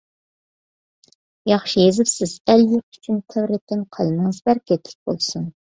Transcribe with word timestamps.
ياخشى 1.51 1.83
يېزىپسىز. 1.85 2.35
ئەل-يۇرت 2.49 2.99
ئۈچۈن 3.01 3.23
تەۋرەتكەن 3.35 3.89
قەلىمىڭىز 3.99 4.45
بەرىكەتلىك 4.51 4.99
بولسۇن! 5.13 5.51